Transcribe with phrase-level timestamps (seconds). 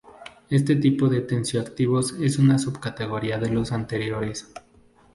[0.49, 4.51] Este tipo de tensioactivos es una subcategoría de los anteriores.